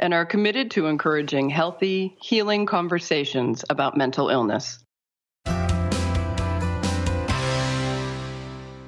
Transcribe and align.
and 0.00 0.12
are 0.14 0.24
committed 0.24 0.72
to 0.72 0.86
encouraging 0.86 1.50
healthy, 1.50 2.16
healing 2.20 2.64
conversations 2.64 3.64
about 3.68 3.96
mental 3.98 4.30
illness. 4.30 4.82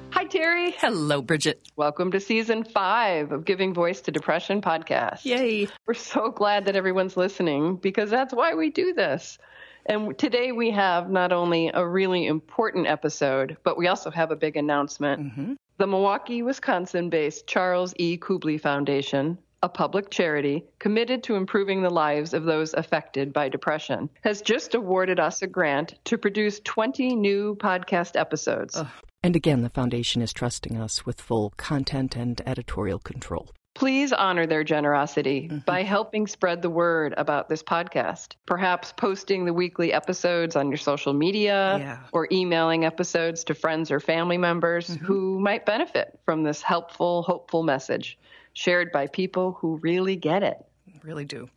Hi, 0.09 0.25
Terry. 0.27 0.71
Hello, 0.71 1.21
Bridget. 1.21 1.61
Welcome 1.75 2.11
to 2.11 2.19
season 2.19 2.63
five 2.63 3.31
of 3.31 3.45
Giving 3.45 3.75
Voice 3.75 4.01
to 4.01 4.11
Depression 4.11 4.59
podcast. 4.61 5.23
Yay. 5.23 5.67
We're 5.85 5.93
so 5.93 6.31
glad 6.31 6.65
that 6.65 6.75
everyone's 6.75 7.15
listening 7.15 7.75
because 7.75 8.09
that's 8.09 8.33
why 8.33 8.55
we 8.55 8.71
do 8.71 8.93
this. 8.93 9.37
And 9.85 10.17
today 10.17 10.51
we 10.51 10.71
have 10.71 11.11
not 11.11 11.31
only 11.31 11.69
a 11.71 11.85
really 11.85 12.25
important 12.25 12.87
episode, 12.87 13.57
but 13.63 13.77
we 13.77 13.85
also 13.87 14.09
have 14.09 14.31
a 14.31 14.35
big 14.35 14.57
announcement. 14.57 15.21
Mm-hmm. 15.21 15.53
The 15.77 15.87
Milwaukee, 15.87 16.41
Wisconsin 16.41 17.11
based 17.11 17.45
Charles 17.45 17.93
E. 17.97 18.17
Kubly 18.17 18.59
Foundation, 18.59 19.37
a 19.63 19.69
public 19.69 20.09
charity 20.11 20.65
committed 20.77 21.23
to 21.23 21.35
improving 21.35 21.81
the 21.81 21.89
lives 21.89 22.33
of 22.33 22.43
those 22.43 22.73
affected 22.73 23.31
by 23.31 23.47
depression, 23.47 24.09
has 24.21 24.41
just 24.41 24.75
awarded 24.75 25.19
us 25.19 25.41
a 25.41 25.47
grant 25.47 25.95
to 26.03 26.17
produce 26.17 26.59
20 26.59 27.15
new 27.15 27.55
podcast 27.55 28.19
episodes. 28.19 28.79
And 29.23 29.37
again, 29.37 29.61
the 29.61 29.69
foundation 29.69 30.21
is 30.21 30.33
trusting 30.33 30.77
us 30.77 31.05
with 31.05 31.21
full 31.21 31.53
content 31.55 32.17
and 32.17 32.41
editorial 32.45 32.99
control. 32.99 33.51
Please 33.73 34.13
honor 34.13 34.45
their 34.45 34.63
generosity 34.63 35.47
mm-hmm. 35.47 35.59
by 35.59 35.81
helping 35.81 36.27
spread 36.27 36.61
the 36.61 36.69
word 36.69 37.13
about 37.17 37.49
this 37.49 37.63
podcast. 37.63 38.35
Perhaps 38.45 38.93
posting 38.97 39.45
the 39.45 39.53
weekly 39.53 39.93
episodes 39.93 40.55
on 40.55 40.69
your 40.69 40.77
social 40.77 41.13
media 41.13 41.77
yeah. 41.79 41.99
or 42.11 42.27
emailing 42.31 42.85
episodes 42.85 43.45
to 43.45 43.55
friends 43.55 43.89
or 43.89 43.99
family 43.99 44.37
members 44.37 44.89
mm-hmm. 44.89 45.05
who 45.05 45.39
might 45.39 45.65
benefit 45.65 46.19
from 46.25 46.43
this 46.43 46.61
helpful, 46.61 47.23
hopeful 47.23 47.63
message 47.63 48.19
shared 48.53 48.91
by 48.91 49.07
people 49.07 49.57
who 49.59 49.77
really 49.77 50.15
get 50.15 50.43
it. 50.43 50.57
Really 51.03 51.25
do. 51.25 51.49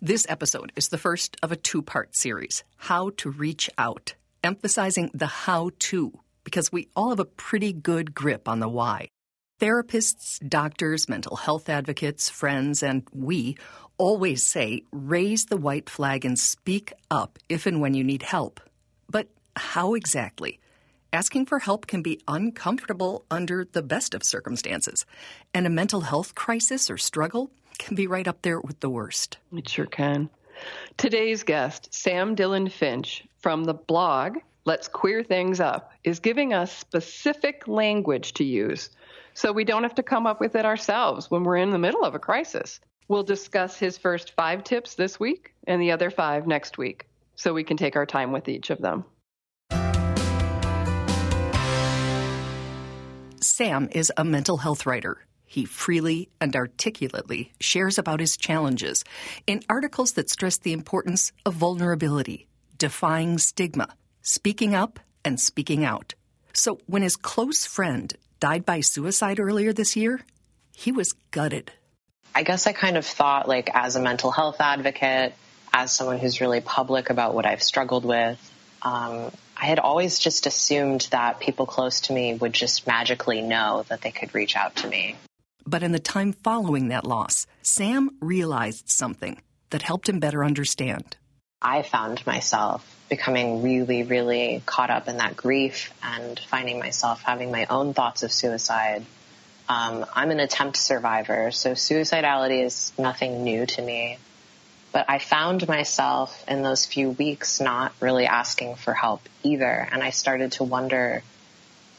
This 0.00 0.26
episode 0.28 0.72
is 0.76 0.88
the 0.88 0.98
first 0.98 1.36
of 1.42 1.50
a 1.50 1.56
two 1.56 1.82
part 1.82 2.14
series 2.14 2.62
How 2.76 3.10
to 3.16 3.30
Reach 3.30 3.68
Out, 3.78 4.14
emphasizing 4.44 5.10
the 5.12 5.26
how 5.26 5.70
to, 5.90 6.12
because 6.44 6.70
we 6.70 6.88
all 6.94 7.10
have 7.10 7.20
a 7.20 7.24
pretty 7.24 7.72
good 7.72 8.14
grip 8.14 8.48
on 8.48 8.60
the 8.60 8.68
why. 8.68 9.08
Therapists, 9.60 10.38
doctors, 10.48 11.08
mental 11.08 11.36
health 11.36 11.68
advocates, 11.68 12.28
friends, 12.28 12.82
and 12.82 13.06
we 13.12 13.56
always 13.96 14.44
say 14.44 14.82
raise 14.92 15.46
the 15.46 15.56
white 15.56 15.88
flag 15.88 16.24
and 16.24 16.38
speak 16.38 16.92
up 17.10 17.38
if 17.48 17.66
and 17.66 17.80
when 17.80 17.94
you 17.94 18.04
need 18.04 18.22
help. 18.22 18.60
But 19.08 19.28
how 19.54 19.94
exactly? 19.94 20.58
Asking 21.14 21.44
for 21.44 21.58
help 21.58 21.86
can 21.86 22.00
be 22.00 22.22
uncomfortable 22.26 23.26
under 23.30 23.66
the 23.70 23.82
best 23.82 24.14
of 24.14 24.24
circumstances, 24.24 25.04
and 25.52 25.66
a 25.66 25.70
mental 25.70 26.00
health 26.00 26.34
crisis 26.34 26.90
or 26.90 26.96
struggle 26.96 27.50
can 27.78 27.94
be 27.94 28.06
right 28.06 28.26
up 28.26 28.40
there 28.40 28.58
with 28.58 28.80
the 28.80 28.88
worst. 28.88 29.36
It 29.54 29.68
sure 29.68 29.84
can. 29.84 30.30
Today's 30.96 31.42
guest, 31.42 31.92
Sam 31.92 32.34
Dylan 32.34 32.72
Finch 32.72 33.24
from 33.40 33.64
the 33.64 33.74
blog 33.74 34.38
Let's 34.64 34.88
Queer 34.88 35.22
Things 35.22 35.60
Up, 35.60 35.92
is 36.02 36.18
giving 36.18 36.54
us 36.54 36.72
specific 36.72 37.68
language 37.68 38.32
to 38.34 38.44
use 38.44 38.88
so 39.34 39.52
we 39.52 39.64
don't 39.64 39.82
have 39.82 39.96
to 39.96 40.02
come 40.02 40.26
up 40.26 40.40
with 40.40 40.56
it 40.56 40.64
ourselves 40.64 41.30
when 41.30 41.44
we're 41.44 41.56
in 41.58 41.72
the 41.72 41.78
middle 41.78 42.04
of 42.04 42.14
a 42.14 42.18
crisis. 42.18 42.80
We'll 43.08 43.22
discuss 43.22 43.76
his 43.76 43.98
first 43.98 44.32
five 44.32 44.64
tips 44.64 44.94
this 44.94 45.20
week 45.20 45.52
and 45.66 45.82
the 45.82 45.92
other 45.92 46.10
five 46.10 46.46
next 46.46 46.78
week 46.78 47.06
so 47.34 47.52
we 47.52 47.64
can 47.64 47.76
take 47.76 47.96
our 47.96 48.06
time 48.06 48.32
with 48.32 48.48
each 48.48 48.70
of 48.70 48.80
them. 48.80 49.04
Sam 53.42 53.88
is 53.90 54.12
a 54.16 54.24
mental 54.24 54.58
health 54.58 54.86
writer. 54.86 55.18
He 55.44 55.64
freely 55.64 56.30
and 56.40 56.54
articulately 56.54 57.52
shares 57.60 57.98
about 57.98 58.20
his 58.20 58.36
challenges 58.36 59.04
in 59.46 59.62
articles 59.68 60.12
that 60.12 60.30
stress 60.30 60.58
the 60.58 60.72
importance 60.72 61.32
of 61.44 61.54
vulnerability, 61.54 62.46
defying 62.78 63.38
stigma, 63.38 63.88
speaking 64.22 64.74
up, 64.74 65.00
and 65.24 65.40
speaking 65.40 65.84
out. 65.84 66.14
So 66.52 66.78
when 66.86 67.02
his 67.02 67.16
close 67.16 67.66
friend 67.66 68.14
died 68.38 68.64
by 68.64 68.80
suicide 68.80 69.40
earlier 69.40 69.72
this 69.72 69.96
year, 69.96 70.20
he 70.74 70.92
was 70.92 71.12
gutted. 71.32 71.72
I 72.34 72.44
guess 72.44 72.66
I 72.66 72.72
kind 72.72 72.96
of 72.96 73.04
thought, 73.04 73.48
like, 73.48 73.70
as 73.74 73.96
a 73.96 74.00
mental 74.00 74.30
health 74.30 74.60
advocate, 74.60 75.34
as 75.72 75.92
someone 75.92 76.18
who's 76.18 76.40
really 76.40 76.60
public 76.60 77.10
about 77.10 77.34
what 77.34 77.44
I've 77.44 77.62
struggled 77.62 78.04
with, 78.04 78.38
um, 78.82 79.32
I 79.62 79.66
had 79.66 79.78
always 79.78 80.18
just 80.18 80.46
assumed 80.46 81.06
that 81.12 81.38
people 81.38 81.66
close 81.66 82.00
to 82.02 82.12
me 82.12 82.34
would 82.34 82.52
just 82.52 82.84
magically 82.84 83.42
know 83.42 83.84
that 83.88 84.00
they 84.00 84.10
could 84.10 84.34
reach 84.34 84.56
out 84.56 84.74
to 84.76 84.88
me. 84.88 85.14
But 85.64 85.84
in 85.84 85.92
the 85.92 86.00
time 86.00 86.32
following 86.32 86.88
that 86.88 87.06
loss, 87.06 87.46
Sam 87.62 88.10
realized 88.20 88.88
something 88.88 89.40
that 89.70 89.82
helped 89.82 90.08
him 90.08 90.18
better 90.18 90.44
understand. 90.44 91.16
I 91.62 91.82
found 91.82 92.26
myself 92.26 92.84
becoming 93.08 93.62
really, 93.62 94.02
really 94.02 94.64
caught 94.66 94.90
up 94.90 95.06
in 95.06 95.18
that 95.18 95.36
grief 95.36 95.92
and 96.02 96.40
finding 96.40 96.80
myself 96.80 97.22
having 97.22 97.52
my 97.52 97.66
own 97.66 97.94
thoughts 97.94 98.24
of 98.24 98.32
suicide. 98.32 99.04
Um, 99.68 100.04
I'm 100.12 100.32
an 100.32 100.40
attempt 100.40 100.76
survivor, 100.76 101.52
so 101.52 101.70
suicidality 101.72 102.64
is 102.64 102.92
nothing 102.98 103.44
new 103.44 103.64
to 103.66 103.80
me. 103.80 104.18
But 104.92 105.06
I 105.08 105.18
found 105.18 105.66
myself 105.66 106.44
in 106.46 106.62
those 106.62 106.84
few 106.84 107.10
weeks 107.10 107.60
not 107.60 107.94
really 107.98 108.26
asking 108.26 108.76
for 108.76 108.92
help 108.92 109.22
either. 109.42 109.88
And 109.90 110.02
I 110.02 110.10
started 110.10 110.52
to 110.52 110.64
wonder 110.64 111.22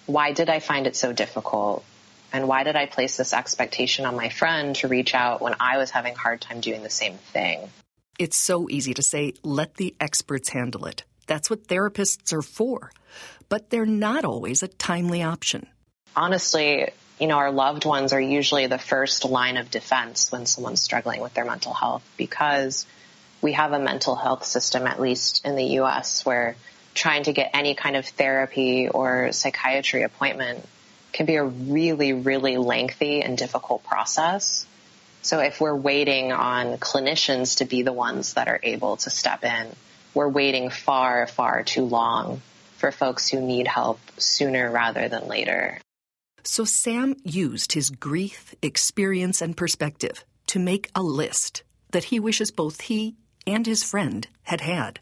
why 0.05 0.31
did 0.31 0.49
I 0.49 0.59
find 0.59 0.85
it 0.85 0.95
so 0.95 1.11
difficult? 1.11 1.83
And 2.31 2.47
why 2.47 2.63
did 2.63 2.75
I 2.75 2.85
place 2.85 3.17
this 3.17 3.33
expectation 3.33 4.05
on 4.05 4.15
my 4.15 4.29
friend 4.29 4.75
to 4.77 4.87
reach 4.87 5.13
out 5.15 5.41
when 5.41 5.55
I 5.59 5.77
was 5.77 5.91
having 5.91 6.13
a 6.13 6.17
hard 6.17 6.41
time 6.41 6.61
doing 6.61 6.83
the 6.83 6.89
same 6.89 7.15
thing? 7.15 7.69
It's 8.19 8.37
so 8.37 8.69
easy 8.69 8.93
to 8.93 9.03
say, 9.03 9.33
let 9.43 9.75
the 9.75 9.95
experts 9.99 10.49
handle 10.49 10.85
it. 10.85 11.03
That's 11.25 11.49
what 11.49 11.67
therapists 11.67 12.33
are 12.33 12.41
for. 12.41 12.91
But 13.49 13.69
they're 13.69 13.85
not 13.85 14.25
always 14.25 14.61
a 14.61 14.67
timely 14.67 15.23
option. 15.23 15.67
Honestly, 16.15 16.89
you 17.23 17.29
know, 17.29 17.37
our 17.37 17.51
loved 17.51 17.85
ones 17.85 18.11
are 18.11 18.19
usually 18.19 18.67
the 18.67 18.77
first 18.77 19.23
line 19.23 19.55
of 19.55 19.71
defense 19.71 20.29
when 20.29 20.45
someone's 20.45 20.81
struggling 20.81 21.21
with 21.21 21.33
their 21.33 21.45
mental 21.45 21.73
health 21.73 22.03
because 22.17 22.85
we 23.41 23.53
have 23.53 23.71
a 23.71 23.79
mental 23.79 24.13
health 24.13 24.43
system, 24.43 24.85
at 24.85 24.99
least 24.99 25.45
in 25.45 25.55
the 25.55 25.63
US, 25.79 26.25
where 26.25 26.57
trying 26.93 27.23
to 27.23 27.31
get 27.31 27.51
any 27.53 27.75
kind 27.75 27.95
of 27.95 28.05
therapy 28.05 28.89
or 28.89 29.31
psychiatry 29.31 30.03
appointment 30.03 30.67
can 31.13 31.25
be 31.25 31.35
a 31.35 31.45
really, 31.45 32.11
really 32.11 32.57
lengthy 32.57 33.21
and 33.21 33.37
difficult 33.37 33.85
process. 33.85 34.65
So 35.21 35.39
if 35.39 35.61
we're 35.61 35.77
waiting 35.77 36.33
on 36.33 36.77
clinicians 36.77 37.59
to 37.59 37.65
be 37.65 37.83
the 37.83 37.93
ones 37.93 38.33
that 38.33 38.49
are 38.49 38.59
able 38.63 38.97
to 38.97 39.09
step 39.09 39.45
in, 39.45 39.67
we're 40.13 40.27
waiting 40.27 40.69
far, 40.69 41.25
far 41.25 41.63
too 41.63 41.85
long 41.85 42.41
for 42.79 42.91
folks 42.91 43.29
who 43.29 43.39
need 43.39 43.65
help 43.65 44.01
sooner 44.17 44.69
rather 44.69 45.07
than 45.07 45.29
later. 45.29 45.79
So 46.45 46.65
Sam 46.65 47.15
used 47.23 47.71
his 47.71 47.89
grief, 47.89 48.53
experience, 48.61 49.41
and 49.41 49.55
perspective 49.55 50.25
to 50.47 50.59
make 50.59 50.89
a 50.93 51.01
list 51.01 51.63
that 51.91 52.05
he 52.05 52.19
wishes 52.19 52.51
both 52.51 52.81
he 52.81 53.15
and 53.47 53.65
his 53.65 53.83
friend 53.83 54.27
had 54.43 54.61
had. 54.61 54.99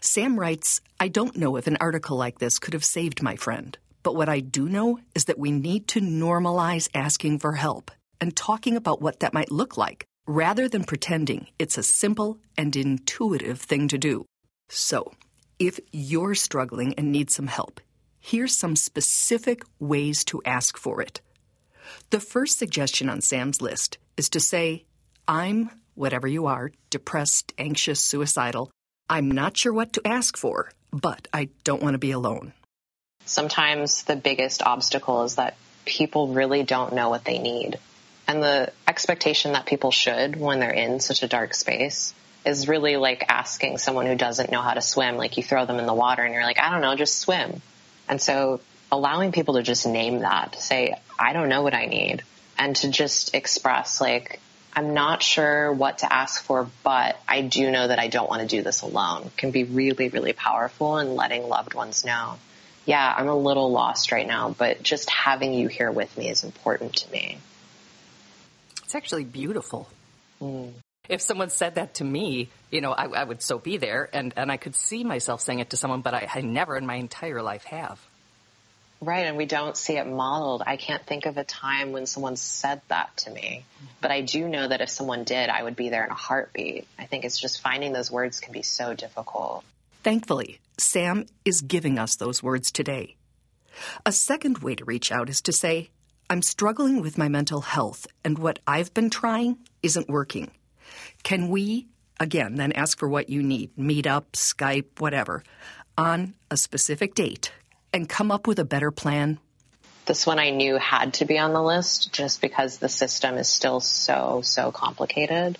Sam 0.00 0.38
writes, 0.38 0.80
I 0.98 1.08
don't 1.08 1.36
know 1.36 1.56
if 1.56 1.66
an 1.66 1.78
article 1.80 2.16
like 2.16 2.38
this 2.38 2.58
could 2.58 2.74
have 2.74 2.84
saved 2.84 3.22
my 3.22 3.36
friend, 3.36 3.76
but 4.02 4.14
what 4.14 4.28
I 4.28 4.40
do 4.40 4.68
know 4.68 4.98
is 5.14 5.24
that 5.26 5.38
we 5.38 5.50
need 5.50 5.88
to 5.88 6.00
normalize 6.00 6.90
asking 6.94 7.38
for 7.38 7.52
help 7.52 7.90
and 8.20 8.36
talking 8.36 8.76
about 8.76 9.00
what 9.00 9.20
that 9.20 9.32
might 9.32 9.50
look 9.50 9.78
like 9.78 10.04
rather 10.26 10.68
than 10.68 10.84
pretending 10.84 11.46
it's 11.58 11.78
a 11.78 11.82
simple 11.82 12.38
and 12.58 12.76
intuitive 12.76 13.60
thing 13.60 13.88
to 13.88 13.98
do. 13.98 14.26
So, 14.68 15.12
if 15.58 15.80
you're 15.90 16.34
struggling 16.34 16.94
and 16.94 17.10
need 17.10 17.30
some 17.30 17.46
help, 17.46 17.80
here's 18.20 18.56
some 18.56 18.76
specific 18.76 19.64
ways 19.78 20.24
to 20.24 20.42
ask 20.44 20.76
for 20.76 21.00
it. 21.00 21.20
The 22.10 22.20
first 22.20 22.58
suggestion 22.58 23.08
on 23.08 23.20
Sam's 23.20 23.60
list 23.60 23.98
is 24.16 24.28
to 24.30 24.40
say, 24.40 24.84
I'm, 25.26 25.70
whatever 25.94 26.28
you 26.28 26.46
are, 26.46 26.72
depressed, 26.90 27.52
anxious, 27.58 28.00
suicidal. 28.00 28.70
I'm 29.08 29.30
not 29.30 29.56
sure 29.56 29.72
what 29.72 29.94
to 29.94 30.06
ask 30.06 30.36
for, 30.36 30.70
but 30.92 31.26
I 31.32 31.48
don't 31.64 31.82
want 31.82 31.94
to 31.94 31.98
be 31.98 32.12
alone. 32.12 32.52
Sometimes 33.24 34.04
the 34.04 34.16
biggest 34.16 34.62
obstacle 34.62 35.24
is 35.24 35.36
that 35.36 35.56
people 35.84 36.28
really 36.28 36.62
don't 36.62 36.94
know 36.94 37.08
what 37.08 37.24
they 37.24 37.38
need 37.38 37.78
and 38.30 38.44
the 38.44 38.72
expectation 38.86 39.54
that 39.54 39.66
people 39.66 39.90
should 39.90 40.36
when 40.36 40.60
they're 40.60 40.70
in 40.70 41.00
such 41.00 41.24
a 41.24 41.26
dark 41.26 41.52
space 41.52 42.14
is 42.46 42.68
really 42.68 42.96
like 42.96 43.24
asking 43.28 43.76
someone 43.78 44.06
who 44.06 44.14
doesn't 44.14 44.52
know 44.52 44.62
how 44.62 44.72
to 44.72 44.80
swim, 44.80 45.16
like 45.16 45.36
you 45.36 45.42
throw 45.42 45.66
them 45.66 45.80
in 45.80 45.86
the 45.86 45.92
water 45.92 46.22
and 46.22 46.32
you're 46.32 46.44
like, 46.44 46.60
I 46.60 46.70
don't 46.70 46.80
know, 46.80 46.94
just 46.94 47.18
swim. 47.18 47.60
And 48.10 48.20
so 48.20 48.60
allowing 48.90 49.30
people 49.30 49.54
to 49.54 49.62
just 49.62 49.86
name 49.86 50.18
that, 50.18 50.52
to 50.54 50.60
say, 50.60 50.96
I 51.16 51.32
don't 51.32 51.48
know 51.48 51.62
what 51.62 51.74
I 51.74 51.86
need, 51.86 52.24
and 52.58 52.74
to 52.76 52.90
just 52.90 53.36
express, 53.36 54.00
like, 54.00 54.40
I'm 54.74 54.94
not 54.94 55.22
sure 55.22 55.72
what 55.72 55.98
to 55.98 56.12
ask 56.12 56.42
for, 56.42 56.68
but 56.82 57.16
I 57.28 57.42
do 57.42 57.70
know 57.70 57.86
that 57.86 58.00
I 58.00 58.08
don't 58.08 58.28
want 58.28 58.42
to 58.42 58.48
do 58.48 58.62
this 58.62 58.82
alone 58.82 59.30
can 59.36 59.52
be 59.52 59.62
really, 59.62 60.08
really 60.08 60.32
powerful 60.32 60.98
in 60.98 61.14
letting 61.14 61.48
loved 61.48 61.74
ones 61.74 62.04
know. 62.04 62.38
Yeah, 62.84 63.14
I'm 63.16 63.28
a 63.28 63.36
little 63.36 63.70
lost 63.70 64.10
right 64.10 64.26
now, 64.26 64.54
but 64.58 64.82
just 64.82 65.08
having 65.08 65.54
you 65.54 65.68
here 65.68 65.92
with 65.92 66.16
me 66.18 66.28
is 66.28 66.42
important 66.42 66.96
to 66.96 67.12
me. 67.12 67.38
It's 68.84 68.96
actually 68.96 69.24
beautiful. 69.24 69.88
Mm. 70.42 70.72
If 71.10 71.20
someone 71.20 71.50
said 71.50 71.74
that 71.74 71.94
to 71.94 72.04
me, 72.04 72.50
you 72.70 72.80
know, 72.80 72.92
I, 72.92 73.06
I, 73.06 73.24
would 73.24 73.42
so 73.42 73.58
be 73.58 73.78
there 73.78 74.08
and, 74.12 74.32
and 74.36 74.50
I 74.50 74.56
could 74.56 74.76
see 74.76 75.02
myself 75.02 75.40
saying 75.40 75.58
it 75.58 75.70
to 75.70 75.76
someone, 75.76 76.02
but 76.02 76.14
I, 76.14 76.28
I 76.32 76.40
never 76.40 76.76
in 76.76 76.86
my 76.86 76.94
entire 76.94 77.42
life 77.42 77.64
have. 77.64 78.00
Right, 79.00 79.26
and 79.26 79.36
we 79.36 79.46
don't 79.46 79.76
see 79.76 79.96
it 79.96 80.06
modeled. 80.06 80.62
I 80.64 80.76
can't 80.76 81.04
think 81.04 81.26
of 81.26 81.36
a 81.36 81.42
time 81.42 81.90
when 81.90 82.06
someone 82.06 82.36
said 82.36 82.80
that 82.88 83.16
to 83.18 83.30
me, 83.30 83.64
but 84.00 84.12
I 84.12 84.20
do 84.20 84.46
know 84.46 84.68
that 84.68 84.82
if 84.82 84.88
someone 84.90 85.24
did, 85.24 85.48
I 85.48 85.62
would 85.62 85.74
be 85.74 85.88
there 85.88 86.04
in 86.04 86.10
a 86.10 86.14
heartbeat. 86.14 86.86
I 86.96 87.06
think 87.06 87.24
it's 87.24 87.40
just 87.40 87.60
finding 87.60 87.92
those 87.92 88.10
words 88.10 88.38
can 88.38 88.52
be 88.52 88.62
so 88.62 88.94
difficult. 88.94 89.64
Thankfully, 90.04 90.60
Sam 90.78 91.26
is 91.44 91.60
giving 91.60 91.98
us 91.98 92.14
those 92.16 92.42
words 92.42 92.70
today. 92.70 93.16
A 94.06 94.12
second 94.12 94.58
way 94.58 94.76
to 94.76 94.84
reach 94.84 95.10
out 95.10 95.28
is 95.28 95.40
to 95.42 95.52
say, 95.52 95.90
I'm 96.28 96.42
struggling 96.42 97.00
with 97.00 97.18
my 97.18 97.28
mental 97.28 97.62
health, 97.62 98.06
and 98.22 98.38
what 98.38 98.60
I've 98.66 98.94
been 98.94 99.10
trying 99.10 99.58
isn't 99.82 100.08
working. 100.08 100.52
Can 101.22 101.48
we, 101.48 101.88
again, 102.18 102.56
then 102.56 102.72
ask 102.72 102.98
for 102.98 103.08
what 103.08 103.28
you 103.28 103.42
need, 103.42 103.76
meet 103.76 104.06
up, 104.06 104.32
Skype, 104.32 105.00
whatever, 105.00 105.42
on 105.96 106.34
a 106.50 106.56
specific 106.56 107.14
date? 107.14 107.52
and 107.92 108.08
come 108.08 108.30
up 108.30 108.46
with 108.46 108.58
a 108.58 108.64
better 108.64 108.90
plan? 108.90 109.38
This 110.06 110.26
one 110.26 110.38
I 110.38 110.50
knew 110.50 110.76
had 110.76 111.14
to 111.14 111.24
be 111.24 111.38
on 111.38 111.52
the 111.52 111.62
list 111.62 112.12
just 112.12 112.40
because 112.40 112.78
the 112.78 112.88
system 112.88 113.36
is 113.36 113.48
still 113.48 113.80
so, 113.80 114.40
so 114.42 114.72
complicated. 114.72 115.58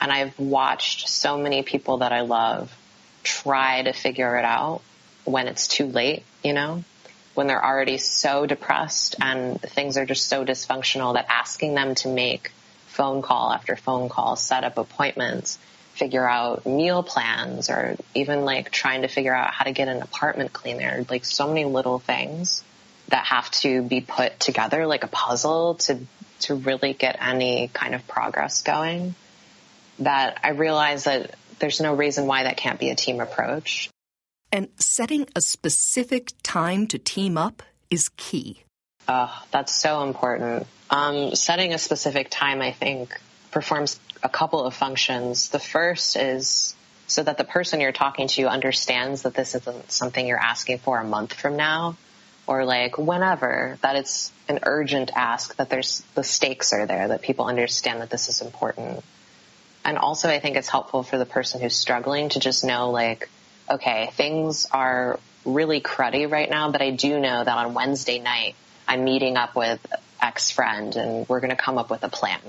And 0.00 0.12
I've 0.12 0.38
watched 0.38 1.08
so 1.08 1.38
many 1.38 1.62
people 1.62 1.98
that 1.98 2.12
I 2.12 2.20
love 2.20 2.72
try 3.24 3.82
to 3.82 3.92
figure 3.92 4.36
it 4.36 4.44
out 4.44 4.82
when 5.24 5.48
it's 5.48 5.66
too 5.66 5.86
late, 5.86 6.22
you 6.44 6.52
know, 6.52 6.84
when 7.34 7.46
they're 7.46 7.64
already 7.64 7.98
so 7.98 8.46
depressed 8.46 9.16
and 9.20 9.60
things 9.60 9.96
are 9.96 10.06
just 10.06 10.26
so 10.26 10.44
dysfunctional 10.44 11.14
that 11.14 11.26
asking 11.28 11.74
them 11.74 11.94
to 11.96 12.08
make 12.08 12.52
phone 12.98 13.22
call 13.22 13.52
after 13.52 13.76
phone 13.76 14.08
call, 14.08 14.34
set 14.34 14.64
up 14.64 14.76
appointments, 14.76 15.56
figure 15.94 16.28
out 16.28 16.66
meal 16.66 17.04
plans 17.04 17.70
or 17.70 17.96
even 18.12 18.44
like 18.44 18.72
trying 18.72 19.02
to 19.02 19.08
figure 19.08 19.32
out 19.32 19.52
how 19.52 19.64
to 19.64 19.70
get 19.70 19.86
an 19.86 20.02
apartment 20.02 20.52
cleaner, 20.52 21.06
like 21.08 21.24
so 21.24 21.46
many 21.46 21.64
little 21.64 22.00
things 22.00 22.64
that 23.06 23.24
have 23.26 23.48
to 23.52 23.82
be 23.82 24.00
put 24.00 24.40
together 24.40 24.84
like 24.84 25.04
a 25.04 25.08
puzzle 25.08 25.76
to 25.76 26.00
to 26.40 26.56
really 26.56 26.92
get 26.92 27.16
any 27.20 27.68
kind 27.72 27.94
of 27.94 28.06
progress 28.08 28.62
going 28.62 29.14
that 30.00 30.40
I 30.42 30.50
realize 30.50 31.04
that 31.04 31.36
there's 31.60 31.80
no 31.80 31.94
reason 31.94 32.26
why 32.26 32.42
that 32.44 32.56
can't 32.56 32.80
be 32.80 32.90
a 32.90 32.96
team 32.96 33.20
approach. 33.20 33.90
And 34.50 34.68
setting 34.76 35.28
a 35.36 35.40
specific 35.40 36.32
time 36.42 36.88
to 36.88 36.98
team 36.98 37.38
up 37.38 37.62
is 37.90 38.08
key. 38.16 38.64
Oh, 39.08 39.42
that's 39.50 39.74
so 39.74 40.02
important. 40.02 40.66
Um, 40.90 41.34
setting 41.34 41.72
a 41.72 41.78
specific 41.78 42.28
time, 42.30 42.60
I 42.60 42.72
think, 42.72 43.18
performs 43.50 43.98
a 44.22 44.28
couple 44.28 44.64
of 44.64 44.74
functions. 44.74 45.48
The 45.48 45.58
first 45.58 46.16
is 46.16 46.74
so 47.06 47.22
that 47.22 47.38
the 47.38 47.44
person 47.44 47.80
you're 47.80 47.92
talking 47.92 48.28
to 48.28 48.48
understands 48.48 49.22
that 49.22 49.32
this 49.32 49.54
isn't 49.54 49.90
something 49.90 50.26
you're 50.26 50.38
asking 50.38 50.78
for 50.78 50.98
a 50.98 51.04
month 51.04 51.32
from 51.32 51.56
now 51.56 51.96
or 52.46 52.64
like 52.66 52.98
whenever, 52.98 53.78
that 53.82 53.96
it's 53.96 54.30
an 54.48 54.60
urgent 54.64 55.10
ask, 55.14 55.56
that 55.56 55.70
there's 55.70 56.02
the 56.14 56.24
stakes 56.24 56.72
are 56.72 56.86
there, 56.86 57.08
that 57.08 57.22
people 57.22 57.46
understand 57.46 58.00
that 58.02 58.10
this 58.10 58.28
is 58.28 58.42
important. 58.42 59.02
And 59.84 59.96
also 59.96 60.28
I 60.28 60.38
think 60.38 60.56
it's 60.56 60.68
helpful 60.68 61.02
for 61.02 61.16
the 61.16 61.26
person 61.26 61.62
who's 61.62 61.76
struggling 61.76 62.28
to 62.30 62.40
just 62.40 62.62
know 62.64 62.90
like, 62.90 63.30
okay, 63.70 64.10
things 64.12 64.66
are 64.70 65.18
really 65.46 65.80
cruddy 65.80 66.30
right 66.30 66.48
now, 66.48 66.70
but 66.70 66.82
I 66.82 66.90
do 66.90 67.18
know 67.20 67.42
that 67.42 67.56
on 67.56 67.72
Wednesday 67.72 68.18
night 68.18 68.54
I'm 68.88 69.04
meeting 69.04 69.36
up 69.36 69.54
with 69.54 69.78
ex 70.20 70.50
friend 70.50 70.96
and 70.96 71.28
we're 71.28 71.40
going 71.40 71.50
to 71.50 71.56
come 71.56 71.78
up 71.78 71.90
with 71.90 72.02
a 72.02 72.08
plan. 72.08 72.40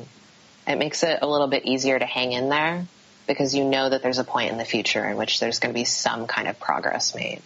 It 0.66 0.78
makes 0.78 1.04
it 1.04 1.20
a 1.22 1.28
little 1.28 1.48
bit 1.48 1.66
easier 1.66 2.00
to 2.00 2.06
hang 2.06 2.32
in 2.32 2.50
there 2.50 2.88
because 3.28 3.54
you 3.54 3.66
know 3.66 3.90
that 3.90 4.02
there's 4.02 4.18
a 4.18 4.24
point 4.24 4.52
in 4.52 4.58
the 4.58 4.66
future 4.66 5.06
in 5.06 5.18
which 5.18 5.40
there's 5.40 5.60
going 5.60 5.74
to 5.74 5.80
be 5.80 5.84
some 5.84 6.26
kind 6.26 6.48
of 6.48 6.60
progress 6.60 7.14
made. 7.14 7.42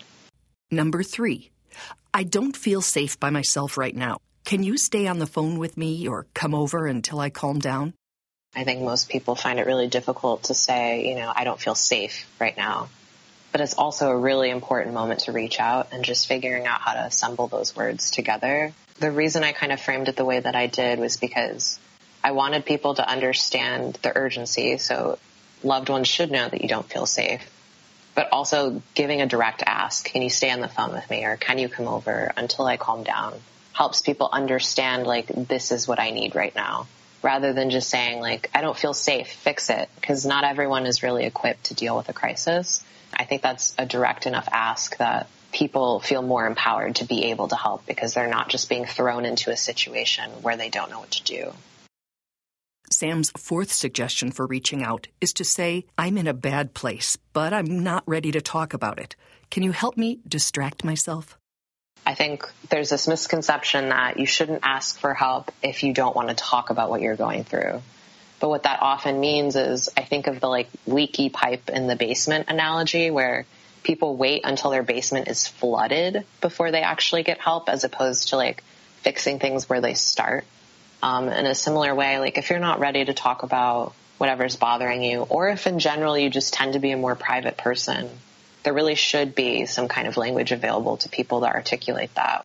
Number 0.71 1.03
three, 1.03 1.49
I 2.13 2.23
don't 2.23 2.55
feel 2.55 2.81
safe 2.81 3.19
by 3.19 3.31
myself 3.31 3.77
right 3.77 3.95
now. 3.95 4.17
Can 4.45 4.61
you 4.61 4.77
stay 4.77 5.07
on 5.07 5.19
the 5.19 5.25
phone 5.25 5.57
with 5.57 5.75
me 5.77 6.07
or 6.07 6.27
come 6.33 6.53
over 6.53 6.85
until 6.85 7.19
I 7.19 7.29
calm 7.29 7.59
down? 7.59 7.93
I 8.55 8.63
think 8.63 8.81
most 8.81 9.09
people 9.09 9.35
find 9.35 9.59
it 9.59 9.65
really 9.65 9.87
difficult 9.87 10.43
to 10.43 10.53
say, 10.53 11.07
you 11.09 11.15
know, 11.15 11.31
I 11.35 11.43
don't 11.43 11.59
feel 11.59 11.75
safe 11.75 12.29
right 12.39 12.55
now. 12.55 12.89
But 13.53 13.61
it's 13.61 13.75
also 13.75 14.09
a 14.09 14.17
really 14.17 14.49
important 14.49 14.93
moment 14.93 15.21
to 15.21 15.31
reach 15.31 15.59
out 15.59 15.87
and 15.93 16.03
just 16.03 16.27
figuring 16.27 16.67
out 16.67 16.81
how 16.81 16.93
to 16.95 17.05
assemble 17.05 17.47
those 17.47 17.75
words 17.75 18.11
together. 18.11 18.73
The 18.99 19.11
reason 19.11 19.43
I 19.43 19.53
kind 19.53 19.71
of 19.71 19.79
framed 19.79 20.09
it 20.09 20.17
the 20.17 20.25
way 20.25 20.39
that 20.39 20.55
I 20.55 20.67
did 20.67 20.99
was 20.99 21.15
because 21.15 21.79
I 22.23 22.31
wanted 22.31 22.65
people 22.65 22.95
to 22.95 23.07
understand 23.07 23.99
the 24.01 24.15
urgency. 24.15 24.77
So 24.79 25.19
loved 25.61 25.89
ones 25.89 26.07
should 26.07 26.31
know 26.31 26.49
that 26.49 26.61
you 26.61 26.67
don't 26.67 26.89
feel 26.89 27.05
safe, 27.05 27.47
but 28.15 28.29
also 28.31 28.81
giving 28.95 29.21
a 29.21 29.27
direct 29.27 29.61
ask. 29.65 30.05
Can 30.05 30.21
you 30.21 30.29
stay 30.29 30.49
on 30.49 30.59
the 30.59 30.67
phone 30.67 30.91
with 30.91 31.09
me 31.09 31.25
or 31.25 31.37
can 31.37 31.59
you 31.59 31.69
come 31.69 31.87
over 31.87 32.33
until 32.35 32.65
I 32.65 32.77
calm 32.77 33.03
down? 33.03 33.33
Helps 33.73 34.01
people 34.01 34.29
understand 34.31 35.05
like, 35.05 35.27
this 35.27 35.71
is 35.71 35.87
what 35.87 35.99
I 35.99 36.11
need 36.11 36.35
right 36.35 36.55
now 36.55 36.87
rather 37.21 37.53
than 37.53 37.69
just 37.69 37.89
saying 37.89 38.19
like, 38.19 38.49
I 38.53 38.61
don't 38.61 38.77
feel 38.77 38.93
safe, 38.93 39.31
fix 39.31 39.69
it. 39.69 39.89
Cause 40.01 40.25
not 40.25 40.43
everyone 40.43 40.85
is 40.85 41.03
really 41.03 41.25
equipped 41.25 41.65
to 41.65 41.73
deal 41.73 41.95
with 41.95 42.09
a 42.09 42.13
crisis. 42.13 42.83
I 43.17 43.25
think 43.25 43.41
that's 43.41 43.73
a 43.77 43.85
direct 43.85 44.25
enough 44.25 44.47
ask 44.51 44.97
that 44.97 45.27
people 45.51 45.99
feel 45.99 46.21
more 46.21 46.45
empowered 46.45 46.95
to 46.95 47.05
be 47.05 47.25
able 47.25 47.47
to 47.47 47.55
help 47.55 47.85
because 47.85 48.13
they're 48.13 48.29
not 48.29 48.49
just 48.49 48.69
being 48.69 48.85
thrown 48.85 49.25
into 49.25 49.51
a 49.51 49.57
situation 49.57 50.29
where 50.41 50.57
they 50.57 50.69
don't 50.69 50.89
know 50.89 50.99
what 50.99 51.11
to 51.11 51.23
do. 51.23 51.53
Sam's 52.91 53.31
fourth 53.31 53.71
suggestion 53.71 54.31
for 54.31 54.45
reaching 54.45 54.83
out 54.83 55.07
is 55.19 55.33
to 55.33 55.43
say, 55.43 55.85
I'm 55.97 56.17
in 56.17 56.27
a 56.27 56.33
bad 56.33 56.73
place, 56.73 57.17
but 57.33 57.53
I'm 57.53 57.83
not 57.83 58.03
ready 58.05 58.31
to 58.31 58.41
talk 58.41 58.73
about 58.73 58.99
it. 58.99 59.15
Can 59.49 59.63
you 59.63 59.71
help 59.71 59.97
me 59.97 60.19
distract 60.27 60.83
myself? 60.83 61.37
I 62.05 62.15
think 62.15 62.49
there's 62.69 62.89
this 62.89 63.07
misconception 63.07 63.89
that 63.89 64.19
you 64.19 64.25
shouldn't 64.25 64.59
ask 64.63 64.99
for 64.99 65.13
help 65.13 65.51
if 65.61 65.83
you 65.83 65.93
don't 65.93 66.15
want 66.15 66.29
to 66.29 66.35
talk 66.35 66.69
about 66.69 66.89
what 66.89 67.01
you're 67.01 67.15
going 67.15 67.45
through. 67.45 67.81
But 68.43 68.49
what 68.49 68.63
that 68.63 68.81
often 68.81 69.21
means 69.21 69.55
is 69.55 69.89
I 69.95 70.03
think 70.03 70.27
of 70.27 70.41
the 70.41 70.49
like 70.49 70.67
leaky 70.85 71.29
pipe 71.29 71.69
in 71.69 71.87
the 71.87 71.95
basement 71.95 72.49
analogy 72.49 73.09
where 73.09 73.45
people 73.83 74.17
wait 74.17 74.41
until 74.43 74.69
their 74.69 74.83
basement 74.83 75.29
is 75.29 75.47
flooded 75.47 76.25
before 76.41 76.69
they 76.69 76.81
actually 76.81 77.23
get 77.23 77.39
help 77.39 77.69
as 77.69 77.85
opposed 77.85 78.27
to 78.29 78.35
like 78.35 78.61
fixing 78.97 79.39
things 79.39 79.69
where 79.69 79.79
they 79.79 79.93
start. 79.93 80.43
Um, 81.01 81.29
in 81.29 81.45
a 81.45 81.55
similar 81.55 81.95
way, 81.95 82.19
like 82.19 82.37
if 82.37 82.49
you're 82.49 82.59
not 82.59 82.81
ready 82.81 83.05
to 83.05 83.13
talk 83.13 83.43
about 83.43 83.93
whatever's 84.17 84.57
bothering 84.57 85.03
you, 85.03 85.21
or 85.21 85.47
if 85.47 85.65
in 85.65 85.79
general 85.79 86.17
you 86.17 86.29
just 86.29 86.53
tend 86.53 86.73
to 86.73 86.79
be 86.79 86.91
a 86.91 86.97
more 86.97 87.15
private 87.15 87.55
person, 87.55 88.09
there 88.63 88.73
really 88.73 88.95
should 88.95 89.35
be 89.35 89.67
some 89.67 89.87
kind 89.87 90.05
of 90.05 90.17
language 90.17 90.51
available 90.51 90.97
to 90.97 91.07
people 91.07 91.39
to 91.39 91.47
articulate 91.47 92.13
that. 92.15 92.43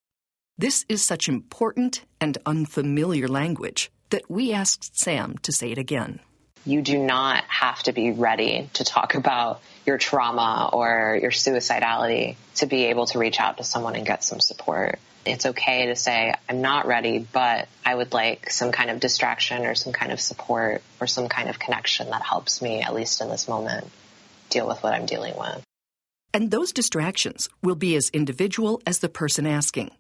This 0.57 0.85
is 0.89 1.05
such 1.05 1.29
important 1.29 2.05
and 2.21 2.39
unfamiliar 2.47 3.27
language 3.27 3.91
that 4.11 4.31
we 4.31 4.53
asked 4.53 4.99
Sam 4.99 5.39
to 5.43 5.53
say 5.53 5.71
it 5.71 5.79
again. 5.79 6.21
You 6.65 6.83
do 6.83 6.99
not 6.99 7.45
have 7.45 7.83
to 7.85 7.93
be 7.93 8.13
ready 8.13 8.69
to 8.75 8.85
talk 8.85 9.15
about 9.15 9.63
your 9.87 9.97
trauma 9.97 10.71
or 10.73 11.19
your 11.21 11.31
suicidality 11.31 12.37
to 12.57 12.67
be 12.67 12.87
able 12.87 13.07
to 13.07 13.19
reach 13.19 13.41
out 13.41 13.57
to 13.59 13.65
someone 13.65 13.97
and 13.97 14.05
get 14.05 14.23
some 14.25 14.41
support 14.41 14.99
it's 15.29 15.47
okay 15.47 15.87
to 15.87 15.97
say, 15.97 16.35
I'm 16.49 16.61
not 16.61 16.87
ready, 16.87 17.19
but 17.19 17.69
I 17.85 17.95
would 17.95 18.13
like 18.13 18.51
some 18.51 18.73
kind 18.73 18.91
of 18.91 19.01
distraction 19.01 19.67
or 19.67 19.75
some 19.75 19.93
kind 19.93 20.13
of 20.13 20.21
support 20.21 20.83
or 21.01 21.07
some 21.07 21.29
kind 21.29 21.49
of 21.49 21.59
connection 21.59 22.11
that 22.11 22.23
helps 22.23 22.63
me, 22.63 22.81
at 22.83 22.95
least 22.95 23.21
in 23.21 23.29
this 23.29 23.49
moment, 23.49 23.89
deal 24.51 24.67
with 24.67 24.83
what 24.83 24.95
I'm 24.95 25.07
dealing 25.07 25.35
with. 25.37 25.63
And 26.35 26.51
those 26.51 26.73
distractions 26.73 27.49
will 27.63 27.75
be 27.75 27.97
as 27.97 28.11
individual 28.11 28.83
as 28.87 28.99
the 28.99 29.09
person 29.09 29.47
asking. 29.47 29.91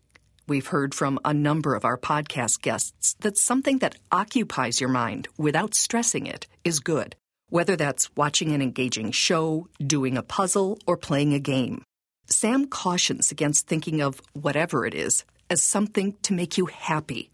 We've 0.48 0.66
heard 0.66 0.94
from 0.94 1.18
a 1.26 1.34
number 1.34 1.74
of 1.74 1.84
our 1.84 1.98
podcast 1.98 2.62
guests 2.62 3.14
that 3.20 3.36
something 3.36 3.80
that 3.80 3.96
occupies 4.10 4.80
your 4.80 4.88
mind 4.88 5.28
without 5.36 5.74
stressing 5.74 6.26
it 6.26 6.46
is 6.64 6.80
good, 6.80 7.14
whether 7.50 7.76
that's 7.76 8.08
watching 8.16 8.52
an 8.52 8.62
engaging 8.62 9.10
show, 9.10 9.68
doing 9.78 10.16
a 10.16 10.22
puzzle, 10.22 10.78
or 10.86 10.96
playing 10.96 11.34
a 11.34 11.38
game. 11.38 11.82
Sam 12.30 12.66
cautions 12.66 13.30
against 13.30 13.66
thinking 13.66 14.00
of 14.00 14.22
whatever 14.32 14.86
it 14.86 14.94
is 14.94 15.26
as 15.50 15.62
something 15.62 16.16
to 16.22 16.32
make 16.32 16.56
you 16.56 16.64
happy, 16.64 17.30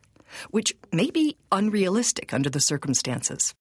which 0.51 0.75
may 0.91 1.13
be 1.13 1.37
unrealistic 1.53 2.35
under 2.35 2.51
the 2.51 2.59
circumstances. 2.59 3.55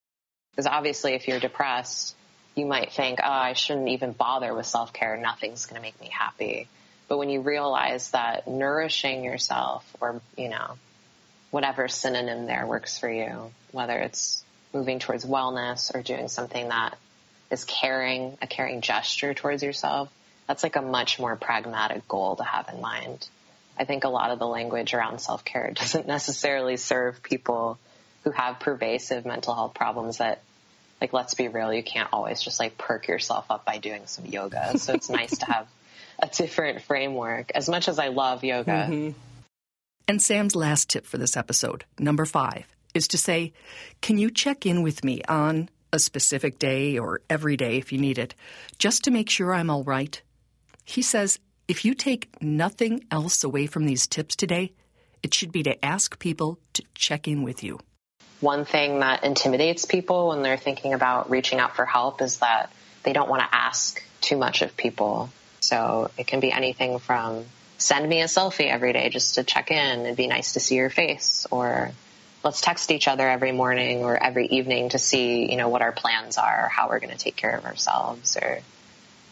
Because 0.55 0.65
obviously, 0.65 1.13
if 1.13 1.27
you're 1.27 1.39
depressed, 1.39 2.15
you 2.55 2.65
might 2.65 2.91
think, 2.91 3.19
oh, 3.23 3.29
I 3.29 3.53
shouldn't 3.53 3.89
even 3.89 4.13
bother 4.13 4.51
with 4.55 4.65
self 4.65 4.93
care. 4.93 5.15
Nothing's 5.15 5.67
going 5.67 5.79
to 5.79 5.81
make 5.83 6.01
me 6.01 6.09
happy. 6.11 6.67
But 7.07 7.17
when 7.17 7.29
you 7.29 7.41
realize 7.41 8.11
that 8.11 8.47
nourishing 8.47 9.23
yourself 9.23 9.85
or, 9.99 10.21
you 10.37 10.49
know, 10.49 10.77
whatever 11.51 11.87
synonym 11.87 12.45
there 12.45 12.65
works 12.65 12.97
for 12.97 13.09
you, 13.09 13.51
whether 13.71 13.97
it's 13.99 14.43
moving 14.73 14.99
towards 14.99 15.25
wellness 15.25 15.93
or 15.93 16.01
doing 16.01 16.27
something 16.27 16.69
that 16.69 16.97
is 17.51 17.63
caring, 17.65 18.37
a 18.41 18.47
caring 18.47 18.81
gesture 18.81 19.33
towards 19.33 19.61
yourself, 19.61 20.09
that's 20.47 20.63
like 20.63 20.75
a 20.75 20.81
much 20.81 21.19
more 21.19 21.35
pragmatic 21.35 22.07
goal 22.07 22.35
to 22.35 22.43
have 22.43 22.69
in 22.73 22.81
mind. 22.81 23.27
I 23.77 23.85
think 23.85 24.03
a 24.03 24.09
lot 24.09 24.31
of 24.31 24.39
the 24.39 24.47
language 24.47 24.93
around 24.93 25.19
self 25.19 25.45
care 25.45 25.71
doesn't 25.75 26.07
necessarily 26.07 26.77
serve 26.77 27.21
people 27.23 27.77
who 28.23 28.31
have 28.31 28.59
pervasive 28.59 29.25
mental 29.25 29.53
health 29.53 29.73
problems 29.73 30.17
that 30.17 30.41
like 31.01 31.11
let's 31.11 31.33
be 31.33 31.49
real, 31.49 31.73
you 31.73 31.83
can't 31.83 32.09
always 32.13 32.41
just 32.41 32.59
like 32.59 32.77
perk 32.77 33.07
yourself 33.07 33.45
up 33.49 33.65
by 33.65 33.77
doing 33.77 34.03
some 34.05 34.25
yoga. 34.25 34.77
So 34.79 34.93
it's 34.93 35.09
nice 35.09 35.37
to 35.39 35.45
have 35.45 35.67
a 36.19 36.27
different 36.27 36.81
framework. 36.81 37.51
As 37.53 37.69
much 37.69 37.87
as 37.87 37.99
I 37.99 38.09
love 38.09 38.43
yoga. 38.43 38.71
Mm-hmm. 38.71 39.19
And 40.07 40.21
Sam's 40.21 40.55
last 40.55 40.89
tip 40.89 41.05
for 41.05 41.17
this 41.17 41.37
episode, 41.37 41.85
number 41.97 42.25
five, 42.25 42.65
is 42.93 43.07
to 43.09 43.17
say, 43.17 43.53
Can 44.01 44.17
you 44.17 44.29
check 44.29 44.65
in 44.65 44.83
with 44.83 45.03
me 45.03 45.21
on 45.27 45.69
a 45.91 45.99
specific 45.99 46.59
day 46.59 46.97
or 46.97 47.21
every 47.29 47.55
day 47.55 47.77
if 47.77 47.91
you 47.91 47.99
need 47.99 48.17
it, 48.17 48.35
just 48.79 49.03
to 49.03 49.11
make 49.11 49.29
sure 49.29 49.53
I'm 49.53 49.69
all 49.69 49.83
right? 49.83 50.21
He 50.83 51.01
says, 51.01 51.39
If 51.67 51.85
you 51.85 51.93
take 51.93 52.41
nothing 52.41 53.05
else 53.11 53.43
away 53.43 53.67
from 53.67 53.85
these 53.85 54.07
tips 54.07 54.35
today, 54.35 54.73
it 55.21 55.33
should 55.33 55.51
be 55.51 55.63
to 55.63 55.85
ask 55.85 56.19
people 56.19 56.59
to 56.73 56.83
check 56.95 57.27
in 57.27 57.43
with 57.43 57.63
you 57.63 57.79
one 58.43 58.65
thing 58.65 58.99
that 58.99 59.23
intimidates 59.23 59.85
people 59.85 60.27
when 60.27 60.43
they're 60.43 60.57
thinking 60.57 60.93
about 60.93 61.29
reaching 61.29 61.59
out 61.59 61.75
for 61.75 61.85
help 61.85 62.21
is 62.21 62.39
that 62.39 62.71
they 63.03 63.13
don't 63.13 63.29
want 63.29 63.41
to 63.41 63.55
ask 63.55 64.03
too 64.21 64.37
much 64.37 64.61
of 64.61 64.75
people. 64.75 65.29
So 65.63 66.11
it 66.17 66.27
can 66.27 66.39
be 66.39 66.51
anything 66.51 66.99
from 66.99 67.45
send 67.77 68.07
me 68.07 68.21
a 68.21 68.25
selfie 68.25 68.69
every 68.69 68.93
day 68.93 69.09
just 69.09 69.35
to 69.35 69.43
check 69.43 69.71
in. 69.71 70.01
It'd 70.01 70.15
be 70.15 70.27
nice 70.27 70.53
to 70.53 70.59
see 70.59 70.75
your 70.75 70.89
face 70.89 71.47
or 71.51 71.91
let's 72.43 72.61
text 72.61 72.91
each 72.91 73.07
other 73.07 73.27
every 73.27 73.51
morning 73.51 74.03
or 74.03 74.21
every 74.21 74.47
evening 74.47 74.89
to 74.89 74.99
see, 74.99 75.49
you 75.49 75.57
know, 75.57 75.69
what 75.69 75.81
our 75.81 75.91
plans 75.91 76.37
are, 76.37 76.65
or 76.65 76.67
how 76.67 76.89
we're 76.89 76.99
going 76.99 77.11
to 77.11 77.17
take 77.17 77.35
care 77.35 77.57
of 77.57 77.65
ourselves 77.65 78.37
or 78.37 78.59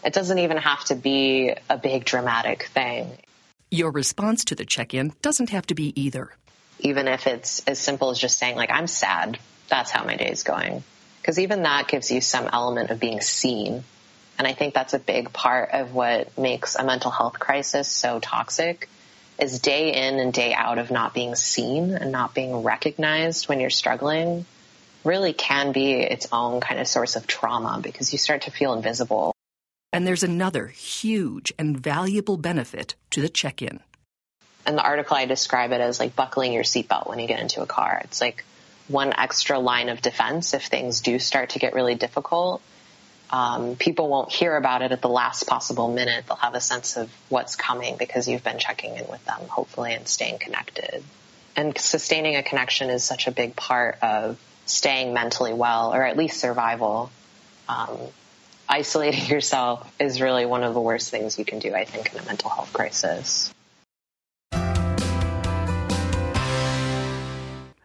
it 0.03 0.13
doesn't 0.13 0.39
even 0.39 0.57
have 0.57 0.83
to 0.85 0.95
be 0.95 1.53
a 1.69 1.77
big 1.77 2.05
dramatic 2.05 2.63
thing. 2.63 3.17
Your 3.69 3.91
response 3.91 4.43
to 4.45 4.55
the 4.55 4.65
check-in 4.65 5.13
doesn't 5.21 5.51
have 5.51 5.67
to 5.67 5.75
be 5.75 5.93
either 6.01 6.31
even 6.81 7.07
if 7.07 7.27
it's 7.27 7.63
as 7.67 7.79
simple 7.79 8.09
as 8.09 8.19
just 8.19 8.37
saying 8.37 8.55
like, 8.55 8.71
I'm 8.71 8.87
sad. 8.87 9.39
That's 9.69 9.91
how 9.91 10.03
my 10.03 10.17
day 10.17 10.29
is 10.29 10.43
going. 10.43 10.83
Cause 11.23 11.39
even 11.39 11.63
that 11.63 11.87
gives 11.87 12.11
you 12.11 12.19
some 12.19 12.49
element 12.51 12.89
of 12.89 12.99
being 12.99 13.21
seen. 13.21 13.83
And 14.41 14.47
I 14.47 14.53
think 14.53 14.73
that's 14.73 14.95
a 14.95 14.99
big 14.99 15.31
part 15.31 15.69
of 15.71 15.93
what 15.93 16.35
makes 16.35 16.75
a 16.75 16.83
mental 16.83 17.11
health 17.11 17.37
crisis 17.37 17.87
so 17.87 18.19
toxic 18.19 18.89
is 19.37 19.59
day 19.59 19.93
in 19.93 20.17
and 20.17 20.33
day 20.33 20.51
out 20.51 20.79
of 20.79 20.89
not 20.89 21.13
being 21.13 21.35
seen 21.35 21.93
and 21.93 22.11
not 22.11 22.33
being 22.33 22.63
recognized 22.63 23.47
when 23.47 23.59
you're 23.59 23.69
struggling 23.69 24.47
really 25.03 25.33
can 25.33 25.73
be 25.73 25.93
its 25.93 26.27
own 26.31 26.59
kind 26.59 26.79
of 26.79 26.87
source 26.87 27.15
of 27.15 27.27
trauma 27.27 27.81
because 27.83 28.13
you 28.13 28.17
start 28.17 28.41
to 28.41 28.49
feel 28.49 28.73
invisible. 28.73 29.31
And 29.93 30.07
there's 30.07 30.23
another 30.23 30.69
huge 30.69 31.53
and 31.59 31.79
valuable 31.79 32.37
benefit 32.37 32.95
to 33.11 33.21
the 33.21 33.29
check 33.29 33.61
in 33.61 33.79
in 34.65 34.75
the 34.75 34.81
article 34.81 35.15
I 35.15 35.27
describe 35.27 35.71
it 35.71 35.81
as 35.81 35.99
like 35.99 36.15
buckling 36.15 36.51
your 36.51 36.63
seatbelt 36.63 37.07
when 37.07 37.19
you 37.19 37.27
get 37.27 37.39
into 37.39 37.61
a 37.61 37.67
car. 37.67 38.01
It's 38.05 38.19
like 38.19 38.43
one 38.87 39.13
extra 39.15 39.59
line 39.59 39.89
of 39.89 40.01
defense 40.01 40.55
if 40.55 40.65
things 40.65 41.01
do 41.01 41.19
start 41.19 41.51
to 41.51 41.59
get 41.59 41.75
really 41.75 41.93
difficult. 41.93 42.63
Um, 43.31 43.77
people 43.77 44.09
won't 44.09 44.31
hear 44.31 44.55
about 44.55 44.81
it 44.81 44.91
at 44.91 45.01
the 45.01 45.09
last 45.09 45.47
possible 45.47 45.91
minute. 45.91 46.25
They'll 46.27 46.35
have 46.37 46.53
a 46.53 46.61
sense 46.61 46.97
of 46.97 47.09
what's 47.29 47.55
coming 47.55 47.95
because 47.97 48.27
you've 48.27 48.43
been 48.43 48.59
checking 48.59 48.97
in 48.97 49.07
with 49.07 49.23
them, 49.25 49.39
hopefully, 49.47 49.93
and 49.93 50.07
staying 50.07 50.39
connected. 50.39 51.03
And 51.55 51.77
sustaining 51.77 52.35
a 52.35 52.43
connection 52.43 52.89
is 52.89 53.03
such 53.03 53.27
a 53.27 53.31
big 53.31 53.55
part 53.55 53.97
of 54.01 54.37
staying 54.65 55.13
mentally 55.13 55.53
well, 55.53 55.93
or 55.93 56.03
at 56.03 56.17
least 56.17 56.39
survival. 56.39 57.09
Um, 57.69 57.97
isolating 58.67 59.25
yourself 59.27 59.89
is 59.99 60.21
really 60.21 60.45
one 60.45 60.63
of 60.63 60.73
the 60.73 60.81
worst 60.81 61.09
things 61.09 61.39
you 61.39 61.45
can 61.45 61.59
do, 61.59 61.73
I 61.73 61.85
think, 61.85 62.13
in 62.13 62.19
a 62.19 62.25
mental 62.25 62.49
health 62.49 62.73
crisis. 62.73 63.53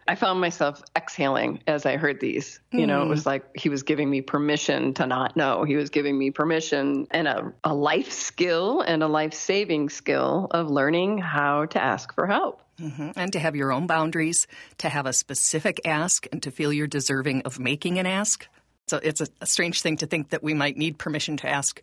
I 0.07 0.15
found 0.15 0.39
myself 0.39 0.81
exhaling 0.95 1.61
as 1.67 1.85
I 1.85 1.97
heard 1.97 2.19
these. 2.19 2.59
You 2.71 2.81
mm. 2.81 2.87
know, 2.87 3.03
it 3.03 3.07
was 3.07 3.23
hmm. 3.23 3.29
like 3.29 3.57
he 3.57 3.69
was 3.69 3.83
giving 3.83 4.09
me 4.09 4.21
permission 4.21 4.93
to 4.95 5.05
not 5.05 5.35
know. 5.35 5.63
He 5.63 5.75
was 5.75 5.89
giving 5.89 6.17
me 6.17 6.31
permission 6.31 7.07
and 7.11 7.27
a, 7.27 7.53
a 7.63 7.73
life 7.73 8.11
skill 8.11 8.81
and 8.81 9.03
a 9.03 9.07
life 9.07 9.33
saving 9.33 9.89
skill 9.89 10.47
of 10.51 10.69
learning 10.69 11.17
how 11.17 11.65
to 11.65 11.81
ask 11.81 12.13
for 12.13 12.25
help. 12.25 12.61
Mm-hmm. 12.79 13.11
And 13.15 13.33
to 13.33 13.39
have 13.39 13.55
your 13.55 13.71
own 13.71 13.87
boundaries, 13.87 14.47
to 14.77 14.89
have 14.89 15.07
a 15.07 15.13
specific 15.13 15.81
ask, 15.85 16.27
and 16.31 16.43
to 16.43 16.51
feel 16.51 16.71
you're 16.71 16.87
deserving 16.87 17.41
of 17.41 17.59
making 17.59 17.97
an 17.97 18.05
ask. 18.05 18.47
So 18.87 18.97
it's 19.01 19.19
a, 19.19 19.27
a 19.41 19.45
strange 19.45 19.81
thing 19.81 19.97
to 19.97 20.05
think 20.05 20.29
that 20.29 20.43
we 20.43 20.53
might 20.53 20.77
need 20.77 20.97
permission 20.97 21.37
to 21.37 21.49
ask 21.49 21.81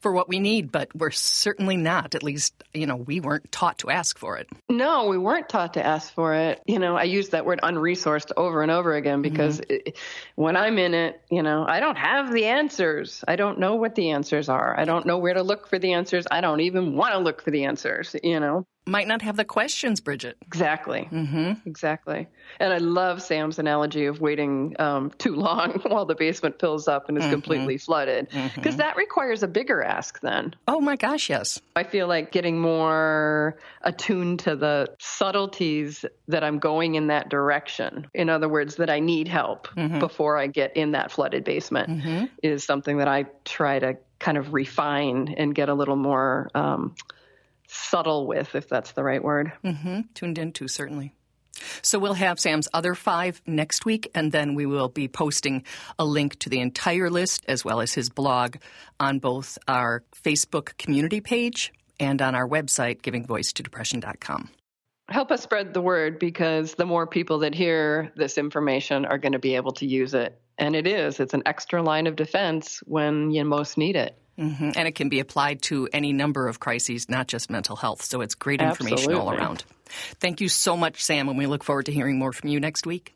for 0.00 0.12
what 0.12 0.28
we 0.28 0.38
need, 0.38 0.70
but 0.72 0.94
we're 0.94 1.10
certainly 1.10 1.76
not. 1.76 2.14
At 2.14 2.22
least, 2.22 2.54
you 2.74 2.86
know, 2.86 2.96
we 2.96 3.20
weren't 3.20 3.50
taught 3.52 3.78
to 3.78 3.90
ask 3.90 4.18
for 4.18 4.36
it. 4.36 4.48
No, 4.68 5.06
we 5.06 5.18
weren't 5.18 5.48
taught 5.48 5.74
to 5.74 5.84
ask 5.84 6.12
for 6.12 6.34
it. 6.34 6.62
You 6.66 6.78
know, 6.78 6.96
I 6.96 7.04
use 7.04 7.30
that 7.30 7.44
word 7.44 7.60
unresourced 7.62 8.32
over 8.36 8.62
and 8.62 8.70
over 8.70 8.94
again 8.94 9.22
because 9.22 9.60
mm-hmm. 9.60 9.88
it, 9.88 9.96
when 10.34 10.56
I'm 10.56 10.78
in 10.78 10.94
it, 10.94 11.20
you 11.30 11.42
know, 11.42 11.64
I 11.66 11.80
don't 11.80 11.98
have 11.98 12.32
the 12.32 12.46
answers. 12.46 13.24
I 13.26 13.36
don't 13.36 13.58
know 13.58 13.74
what 13.76 13.94
the 13.94 14.10
answers 14.10 14.48
are. 14.48 14.78
I 14.78 14.84
don't 14.84 15.06
know 15.06 15.18
where 15.18 15.34
to 15.34 15.42
look 15.42 15.68
for 15.68 15.78
the 15.78 15.92
answers. 15.92 16.26
I 16.30 16.40
don't 16.40 16.60
even 16.60 16.96
want 16.96 17.12
to 17.14 17.18
look 17.18 17.42
for 17.42 17.50
the 17.50 17.64
answers, 17.64 18.14
you 18.22 18.40
know 18.40 18.66
might 18.88 19.06
not 19.06 19.22
have 19.22 19.36
the 19.36 19.44
questions, 19.44 20.00
Bridget. 20.00 20.36
Exactly. 20.42 21.08
Mm-hmm. 21.12 21.68
Exactly. 21.68 22.26
And 22.58 22.72
I 22.72 22.78
love 22.78 23.22
Sam's 23.22 23.58
analogy 23.58 24.06
of 24.06 24.20
waiting 24.20 24.74
um, 24.78 25.12
too 25.18 25.34
long 25.36 25.80
while 25.86 26.06
the 26.06 26.14
basement 26.14 26.58
fills 26.58 26.88
up 26.88 27.08
and 27.08 27.18
is 27.18 27.24
mm-hmm. 27.24 27.32
completely 27.32 27.78
flooded, 27.78 28.28
because 28.28 28.50
mm-hmm. 28.52 28.76
that 28.78 28.96
requires 28.96 29.42
a 29.42 29.48
bigger 29.48 29.82
ask 29.88 30.20
then. 30.20 30.54
Oh 30.66 30.80
my 30.80 30.96
gosh, 30.96 31.30
yes. 31.30 31.60
I 31.74 31.84
feel 31.84 32.06
like 32.06 32.30
getting 32.30 32.60
more 32.60 33.58
attuned 33.82 34.40
to 34.40 34.56
the 34.56 34.94
subtleties 34.98 36.04
that 36.28 36.44
I'm 36.44 36.58
going 36.58 36.94
in 36.94 37.08
that 37.08 37.28
direction. 37.28 38.06
In 38.14 38.28
other 38.28 38.48
words, 38.48 38.76
that 38.76 38.90
I 38.90 39.00
need 39.00 39.28
help 39.28 39.68
mm-hmm. 39.68 39.98
before 39.98 40.36
I 40.36 40.46
get 40.46 40.76
in 40.76 40.92
that 40.92 41.10
flooded 41.10 41.44
basement 41.44 41.90
mm-hmm. 41.90 42.24
is 42.42 42.64
something 42.64 42.98
that 42.98 43.08
I 43.08 43.26
try 43.44 43.78
to 43.78 43.96
kind 44.18 44.36
of 44.36 44.52
refine 44.52 45.34
and 45.36 45.54
get 45.54 45.68
a 45.68 45.74
little 45.74 45.96
more. 45.96 46.50
Um, 46.54 46.94
subtle 47.68 48.26
with, 48.26 48.54
if 48.54 48.66
that's 48.66 48.92
the 48.92 49.04
right 49.04 49.22
word. 49.22 49.52
Mm-hmm. 49.62 50.00
Tuned 50.14 50.38
into, 50.38 50.68
certainly. 50.68 51.12
So 51.88 51.98
we'll 51.98 52.12
have 52.12 52.38
Sam's 52.38 52.68
other 52.74 52.94
five 52.94 53.40
next 53.46 53.86
week, 53.86 54.10
and 54.14 54.30
then 54.30 54.54
we 54.54 54.66
will 54.66 54.90
be 54.90 55.08
posting 55.08 55.64
a 55.98 56.04
link 56.04 56.38
to 56.40 56.50
the 56.50 56.60
entire 56.60 57.08
list 57.08 57.46
as 57.48 57.64
well 57.64 57.80
as 57.80 57.94
his 57.94 58.10
blog 58.10 58.56
on 59.00 59.20
both 59.20 59.56
our 59.66 60.02
Facebook 60.22 60.76
community 60.76 61.22
page 61.22 61.72
and 61.98 62.20
on 62.20 62.34
our 62.34 62.46
website, 62.46 63.00
givingvoicetodepression.com. 63.00 64.50
Help 65.08 65.30
us 65.32 65.42
spread 65.42 65.72
the 65.72 65.80
word 65.80 66.18
because 66.18 66.74
the 66.74 66.84
more 66.84 67.06
people 67.06 67.38
that 67.38 67.54
hear 67.54 68.12
this 68.14 68.36
information 68.36 69.06
are 69.06 69.16
going 69.16 69.32
to 69.32 69.38
be 69.38 69.56
able 69.56 69.72
to 69.72 69.86
use 69.86 70.12
it. 70.12 70.38
And 70.58 70.76
it 70.76 70.86
is, 70.86 71.18
it's 71.18 71.34
an 71.34 71.44
extra 71.46 71.82
line 71.82 72.06
of 72.06 72.16
defense 72.16 72.82
when 72.84 73.30
you 73.30 73.44
most 73.44 73.78
need 73.78 73.96
it. 73.96 74.18
Mm-hmm. 74.38 74.72
And 74.76 74.86
it 74.86 74.94
can 74.94 75.08
be 75.08 75.20
applied 75.20 75.62
to 75.62 75.88
any 75.92 76.12
number 76.12 76.46
of 76.46 76.60
crises, 76.60 77.08
not 77.08 77.26
just 77.26 77.50
mental 77.50 77.74
health. 77.74 78.02
So 78.02 78.20
it's 78.20 78.34
great 78.34 78.60
information 78.60 78.98
Absolutely. 78.98 79.20
all 79.20 79.32
around. 79.32 79.64
Thank 80.20 80.40
you 80.40 80.48
so 80.48 80.76
much, 80.76 81.02
Sam, 81.02 81.28
and 81.28 81.38
we 81.38 81.46
look 81.46 81.64
forward 81.64 81.86
to 81.86 81.92
hearing 81.92 82.18
more 82.18 82.32
from 82.32 82.50
you 82.50 82.60
next 82.60 82.86
week. 82.86 83.14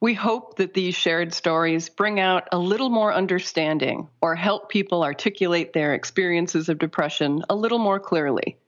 We 0.00 0.14
hope 0.14 0.58
that 0.58 0.74
these 0.74 0.94
shared 0.94 1.34
stories 1.34 1.88
bring 1.88 2.20
out 2.20 2.48
a 2.52 2.58
little 2.58 2.88
more 2.88 3.12
understanding 3.12 4.08
or 4.20 4.36
help 4.36 4.68
people 4.68 5.02
articulate 5.02 5.72
their 5.72 5.94
experiences 5.94 6.68
of 6.68 6.78
depression 6.78 7.42
a 7.50 7.56
little 7.56 7.80
more 7.80 7.98
clearly 7.98 8.58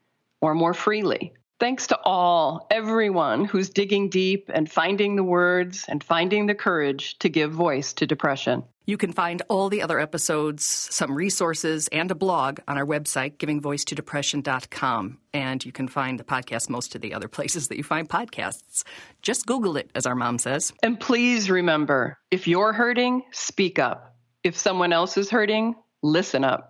or 0.40 0.56
more 0.56 0.74
freely. 0.74 1.32
Thanks 1.60 1.86
to 1.88 1.98
all, 2.02 2.66
everyone 2.68 3.44
who's 3.44 3.70
digging 3.70 4.08
deep 4.08 4.50
and 4.52 4.68
finding 4.68 5.14
the 5.14 5.22
words 5.22 5.84
and 5.86 6.02
finding 6.02 6.46
the 6.46 6.54
courage 6.56 7.16
to 7.20 7.28
give 7.28 7.52
voice 7.52 7.92
to 7.92 8.06
depression. 8.06 8.64
You 8.86 8.96
can 8.96 9.12
find 9.12 9.42
all 9.48 9.68
the 9.68 9.82
other 9.82 10.00
episodes, 10.00 10.64
some 10.64 11.14
resources, 11.14 11.88
and 11.88 12.10
a 12.10 12.14
blog 12.14 12.58
on 12.66 12.78
our 12.78 12.86
website, 12.86 13.36
givingvoicetodepression.com. 13.36 15.18
And 15.32 15.64
you 15.64 15.72
can 15.72 15.86
find 15.88 16.18
the 16.18 16.24
podcast 16.24 16.68
most 16.70 16.94
of 16.94 17.00
the 17.00 17.14
other 17.14 17.28
places 17.36 17.68
that 17.68 17.76
you 17.76 17.84
find 17.84 18.08
podcasts. 18.08 18.84
Just 19.22 19.46
Google 19.46 19.76
it, 19.76 19.90
as 19.94 20.06
our 20.06 20.14
mom 20.14 20.38
says. 20.38 20.72
And 20.82 20.98
please 20.98 21.50
remember 21.50 22.18
if 22.30 22.48
you're 22.48 22.72
hurting, 22.72 23.22
speak 23.32 23.78
up. 23.78 24.16
If 24.42 24.56
someone 24.56 24.92
else 24.92 25.16
is 25.16 25.30
hurting, 25.30 25.74
listen 26.02 26.44
up. 26.44 26.69